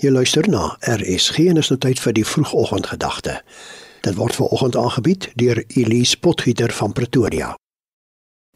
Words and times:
Jy 0.00 0.08
luister 0.10 0.48
na 0.48 0.78
RSG 0.80 1.50
en 1.50 1.58
is 1.60 1.68
nou 1.68 1.76
tyd 1.76 1.98
vir 2.00 2.14
die 2.16 2.24
vroegoggendgedagte. 2.24 3.34
Dit 4.02 4.14
word 4.16 4.34
veraloggend 4.38 4.76
aangebied 4.80 5.26
deur 5.36 5.58
Elise 5.76 6.16
Potgieter 6.16 6.72
van 6.72 6.94
Pretoria. 6.96 7.50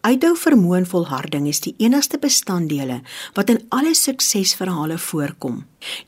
Uithou 0.00 0.32
vermoë 0.38 0.78
en 0.78 0.86
volharding 0.88 1.48
is 1.50 1.60
die 1.60 1.74
enigste 1.82 2.16
bestanddele 2.22 3.02
wat 3.36 3.52
in 3.52 3.60
alle 3.68 3.92
suksesverhale 3.94 4.96
voorkom. 5.02 5.58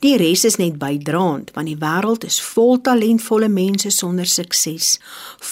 Die 0.00 0.14
res 0.16 0.46
is 0.48 0.56
net 0.56 0.78
bydraend 0.80 1.52
want 1.58 1.68
die 1.68 1.76
wêreld 1.76 2.24
is 2.24 2.40
vol 2.54 2.80
talentvolle 2.80 3.50
mense 3.52 3.92
sonder 3.92 4.26
sukses, 4.26 4.96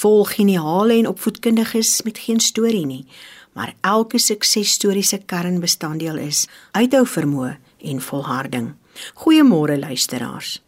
vol 0.00 0.24
geniale 0.30 0.96
en 1.02 1.10
opvoedkundiges 1.12 2.00
met 2.08 2.24
geen 2.24 2.40
storie 2.40 2.86
nie. 2.86 3.04
Maar 3.52 3.76
elke 3.84 4.18
suksesstorie 4.18 5.04
se 5.04 5.20
kernbestanddeel 5.20 6.24
is 6.24 6.46
uithou 6.72 7.04
vermoë 7.04 7.54
en 7.92 8.00
volharding. 8.00 8.72
Goeiemôre 9.14 9.78
luisteraars. 9.78 10.62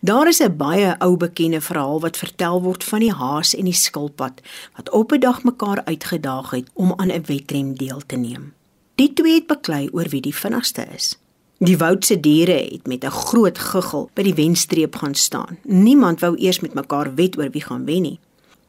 Daar 0.00 0.28
is 0.28 0.40
'n 0.40 0.56
baie 0.56 0.98
ou 0.98 1.16
bekende 1.16 1.60
verhaal 1.60 2.00
wat 2.00 2.16
vertel 2.16 2.62
word 2.62 2.84
van 2.84 3.00
die 3.00 3.12
haas 3.12 3.54
en 3.54 3.64
die 3.64 3.72
skilpad 3.72 4.40
wat 4.76 4.90
op 4.90 5.12
'n 5.12 5.20
dag 5.20 5.42
mekaar 5.42 5.84
uitgedaag 5.84 6.50
het 6.50 6.70
om 6.72 6.92
aan 6.96 7.10
'n 7.12 7.24
wedren 7.26 7.74
deel 7.74 8.00
te 8.06 8.16
neem. 8.16 8.54
Die 8.94 9.12
twee 9.12 9.34
het 9.34 9.46
beklei 9.46 9.88
oor 9.92 10.08
wie 10.08 10.20
die 10.20 10.34
vinnigste 10.34 10.86
is. 10.94 11.18
Die 11.58 11.78
woudse 11.78 12.20
diere 12.20 12.52
het 12.72 12.86
met 12.86 13.04
'n 13.04 13.10
groot 13.10 13.58
guggel 13.58 14.10
by 14.14 14.22
die 14.22 14.34
wenstreep 14.34 14.96
gaan 14.96 15.14
staan. 15.14 15.58
Niemand 15.62 16.20
wou 16.20 16.36
eers 16.36 16.60
met 16.60 16.74
mekaar 16.74 17.14
wed 17.14 17.38
oor 17.38 17.50
wie 17.50 17.62
gaan 17.62 17.84
wen 17.84 18.02
nie. 18.02 18.20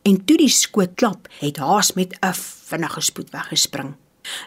En 0.01 0.25
toe 0.25 0.37
die 0.37 0.49
skoot 0.49 0.89
klap, 0.95 1.27
het 1.39 1.57
haas 1.57 1.93
met 1.93 2.17
'n 2.21 2.33
vinnige 2.69 3.01
spoed 3.01 3.29
weggespring. 3.29 3.95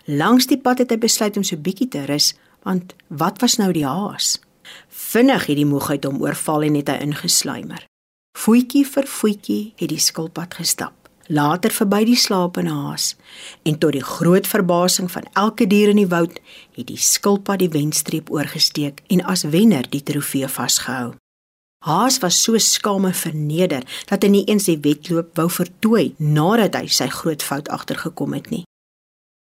Langs 0.04 0.46
die 0.46 0.58
pad 0.58 0.78
het 0.78 0.90
hy 0.90 0.98
besluit 0.98 1.36
om 1.36 1.42
so 1.42 1.56
bietjie 1.56 1.88
te 1.88 2.04
rus, 2.04 2.34
want 2.62 2.94
wat 3.06 3.40
was 3.40 3.56
nou 3.56 3.72
die 3.72 3.86
haas? 3.86 4.40
Vinnig 5.12 5.44
het 5.46 5.58
die 5.58 5.68
moegheid 5.68 6.06
hom 6.08 6.22
oorval 6.24 6.62
en 6.64 6.76
het 6.78 6.88
hy 6.88 6.96
ingesluimer. 7.04 7.84
Voetjie 8.38 8.86
vir 8.88 9.08
voetjie 9.14 9.62
het 9.76 9.90
die 9.92 10.00
skilpad 10.00 10.54
gestap. 10.56 10.94
Later 11.28 11.72
verby 11.72 12.00
die 12.08 12.16
slapende 12.16 12.72
haas 12.72 13.12
en 13.68 13.76
tot 13.82 13.92
die 13.92 14.04
groot 14.04 14.48
verbasing 14.48 15.10
van 15.12 15.28
elke 15.38 15.66
dier 15.68 15.92
in 15.92 16.00
die 16.00 16.08
woud 16.08 16.38
het 16.78 16.86
die 16.88 16.96
skilpad 16.96 17.60
die 17.60 17.70
wenstreep 17.74 18.32
oorgesteek 18.32 19.02
en 19.12 19.20
as 19.28 19.44
wenner 19.52 19.84
die 19.92 20.00
trofee 20.02 20.48
vasgehou. 20.48 21.12
Haas 21.84 22.18
was 22.24 22.38
so 22.42 22.58
skaam 22.58 23.04
en 23.04 23.16
verneder 23.16 23.84
dat 24.08 24.24
hy 24.24 24.30
nie 24.32 24.44
eens 24.46 24.70
die 24.70 24.78
wedloop 24.80 25.36
wou 25.36 25.48
vertooi 25.50 26.14
nadat 26.18 26.78
hy 26.80 26.86
sy 26.88 27.10
groot 27.12 27.44
fout 27.44 27.68
agtergekom 27.68 28.32
het 28.38 28.48
nie. 28.54 28.64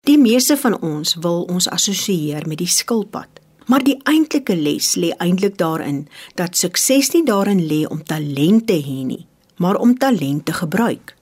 Die 0.09 0.19
meeste 0.19 0.59
van 0.59 0.75
ons 0.83 1.15
wil 1.23 1.45
ons 1.47 1.71
assosieer 1.71 2.49
met 2.51 2.59
die 2.59 2.71
skilpad. 2.71 3.42
Maar 3.67 3.85
die 3.85 3.99
eintlike 4.09 4.57
les 4.57 4.95
lê 4.97 5.13
eintlik 5.19 5.59
daarin 5.59 6.09
dat 6.35 6.57
sukses 6.57 7.13
nie 7.13 7.25
daarin 7.25 7.63
lê 7.67 7.85
om 7.87 8.05
talent 8.05 8.67
te 8.67 8.79
hê 8.83 9.03
nie, 9.07 9.27
maar 9.57 9.77
om 9.77 9.99
talent 9.99 10.47
te 10.47 10.53
gebruik. 10.53 11.17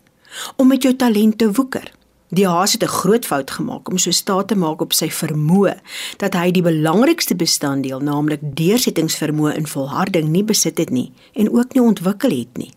Om 0.57 0.69
met 0.69 0.83
jou 0.83 0.95
talent 0.97 1.39
te 1.39 1.53
woeker. 1.53 1.93
Die 2.31 2.47
haas 2.47 2.73
het 2.73 2.83
'n 2.83 2.97
groot 3.01 3.27
fout 3.27 3.51
gemaak 3.51 3.91
om 3.91 3.99
so 3.99 4.11
staat 4.11 4.49
te 4.49 4.55
maak 4.55 4.81
op 4.81 4.93
sy 4.93 5.11
vermoë 5.11 5.81
dat 6.17 6.35
hy 6.35 6.51
die 6.51 6.63
belangrikste 6.63 7.35
bestanddeel, 7.37 8.01
naamlik 8.01 8.41
deursettingsvermoë 8.43 9.55
en 9.55 9.67
volharding 9.67 10.29
nie 10.29 10.45
besit 10.45 10.79
het 10.79 10.91
nie 10.91 11.13
en 11.33 11.53
ook 11.53 11.75
nie 11.75 11.83
ontwikkel 11.83 12.31
het 12.31 12.57
nie. 12.57 12.73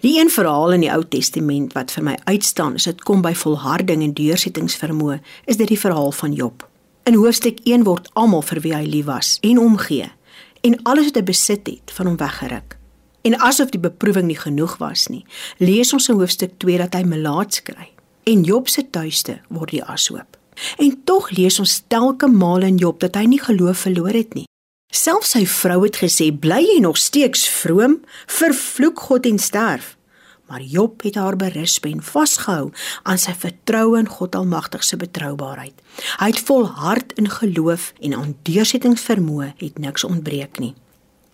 Die 0.00 0.20
een 0.20 0.30
verhaal 0.30 0.72
in 0.72 0.80
die 0.80 0.92
Ou 0.92 1.04
Testament 1.08 1.72
wat 1.72 1.90
vir 1.90 2.04
my 2.04 2.16
uitstaan, 2.24 2.74
is 2.74 2.84
dit 2.84 3.02
kom 3.02 3.22
by 3.22 3.34
volharding 3.34 4.02
en 4.02 4.14
deursettingsvermoë, 4.14 5.20
is 5.44 5.56
dit 5.56 5.68
die 5.68 5.78
verhaal 5.78 6.12
van 6.12 6.32
Job. 6.32 6.68
In 7.08 7.14
hoofstuk 7.14 7.62
1 7.64 7.86
word 7.86 8.10
almal 8.20 8.42
vir 8.44 8.58
wie 8.60 8.74
hy 8.76 8.82
lief 8.84 9.06
was 9.08 9.28
en 9.40 9.56
omgee 9.62 10.10
en 10.60 10.74
alles 10.90 11.06
wat 11.06 11.16
hy 11.16 11.22
besit 11.30 11.70
het 11.70 11.92
van 11.96 12.10
hom 12.10 12.18
weggeruk. 12.20 12.74
En 13.24 13.36
asof 13.48 13.70
die 13.72 13.80
beproewing 13.80 14.26
nie 14.28 14.36
genoeg 14.36 14.74
was 14.82 15.06
nie, 15.08 15.22
lees 15.56 15.94
ons 15.96 16.10
in 16.12 16.18
hoofstuk 16.20 16.58
2 16.60 16.76
dat 16.82 16.98
hy 16.98 17.06
melaats 17.08 17.62
kry 17.64 17.88
en 18.28 18.44
Job 18.44 18.68
se 18.68 18.84
tuiste 18.92 19.38
word 19.48 19.72
die 19.72 19.80
ashoop. 19.80 20.36
En 20.76 20.98
tog 21.08 21.30
lees 21.32 21.56
ons 21.62 21.78
telke 21.88 22.28
male 22.28 22.68
in 22.68 22.76
Job 22.82 23.00
dat 23.00 23.16
hy 23.16 23.24
nie 23.24 23.40
geloof 23.40 23.86
verloor 23.88 24.12
het 24.12 24.36
nie. 24.36 24.44
Selfs 24.92 25.32
sy 25.32 25.46
vrou 25.48 25.86
het 25.86 25.96
gesê: 26.04 26.28
"Bly 26.28 26.60
jy 26.60 26.80
nog 26.84 27.00
steeds 27.00 27.48
vroom? 27.48 28.02
Vervloek 28.26 29.00
God 29.00 29.24
en 29.24 29.38
sterf." 29.38 29.96
Maar 30.48 30.62
Job 30.62 31.02
het 31.02 31.14
haar 31.14 31.36
berisp 31.36 31.84
en 31.84 32.02
vasgehou 32.02 32.72
aan 33.02 33.18
sy 33.20 33.34
vertroue 33.36 33.98
in 33.98 34.08
God 34.08 34.34
Almagtig 34.34 34.84
se 34.84 34.96
betroubaarheid. 34.96 35.76
Hy 36.18 36.32
het 36.32 36.40
volhard 36.48 37.12
in 37.20 37.28
geloof 37.28 37.92
en 38.00 38.14
aan 38.16 38.36
deursettingsvermoë 38.48 39.52
het 39.60 39.78
niks 39.78 40.04
ontbreek 40.04 40.58
nie. 40.58 40.74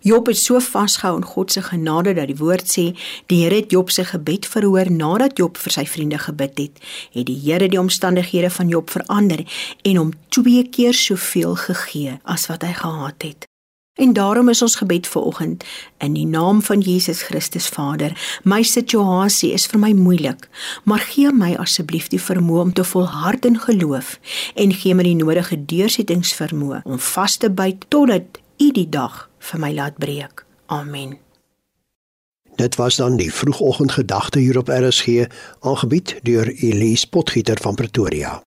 Job 0.04 0.26
het 0.26 0.36
so 0.36 0.58
vasgehou 0.60 1.16
in 1.16 1.25
God 1.25 1.52
se 1.52 1.62
genade 1.62 2.12
dat 2.12 2.28
die 2.28 2.36
woord 2.36 2.69
sê 2.69 2.91
die 3.32 3.38
Here 3.44 3.62
het 3.62 3.70
Job 3.72 3.91
se 3.91 4.04
gebed 4.04 4.44
verhoor 4.47 4.91
nadat 4.92 5.38
Job 5.38 5.56
vir 5.56 5.78
sy 5.78 5.86
vriende 5.88 6.19
gebid 6.20 6.58
het. 6.60 6.84
Het 7.16 7.25
die 7.31 7.38
Here 7.46 7.70
die 7.72 7.81
omstandighede 7.81 8.50
van 8.50 8.69
Job 8.69 8.92
verander 8.92 9.46
en 9.82 9.96
hom 9.96 10.12
twee 10.28 10.69
keer 10.69 10.92
soveel 10.92 11.56
gegee 11.56 12.19
as 12.25 12.50
wat 12.52 12.69
hy 12.69 12.76
gehad 12.82 13.31
het. 13.31 13.53
En 13.94 14.12
daarom 14.12 14.49
is 14.49 14.62
ons 14.62 14.75
gebed 14.75 15.06
vir 15.06 15.22
oggend 15.22 15.65
in 15.99 16.12
die 16.12 16.27
naam 16.27 16.62
van 16.62 16.81
Jesus 16.81 17.22
Christus 17.22 17.69
Vader. 17.69 18.41
My 18.43 18.62
situasie 18.62 19.53
is 19.55 19.66
vir 19.71 19.78
my 19.78 19.93
moeilik, 19.94 20.49
maar 20.82 20.99
gee 20.99 21.31
my 21.32 21.53
asseblief 21.62 22.09
die 22.10 22.21
vermoë 22.21 22.60
om 22.60 22.72
te 22.72 22.84
volhard 22.84 23.47
in 23.47 23.60
geloof 23.60 24.16
en 24.55 24.75
gee 24.75 24.94
my 24.94 25.06
die 25.06 25.19
nodige 25.19 25.60
deursettingsvermoë 25.65 26.82
om 26.84 26.99
vas 26.99 27.37
te 27.37 27.50
byt 27.50 27.87
totdat 27.88 28.43
U 28.62 28.71
die 28.71 28.88
dag 28.88 29.28
vir 29.38 29.60
my 29.60 29.71
laat 29.75 29.99
breek. 29.99 30.44
Amen. 30.66 31.19
Dit 32.55 32.76
was 32.78 32.97
dan 32.97 33.16
die 33.19 33.32
vroegoggendgedagte 33.34 34.38
hier 34.38 34.59
op 34.59 34.69
RSG, 34.69 35.26
aangebied 35.61 36.19
deur 36.22 36.50
Elise 36.55 37.09
Potgieter 37.09 37.59
van 37.62 37.75
Pretoria. 37.75 38.44